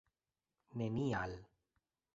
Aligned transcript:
nenial 0.73 1.39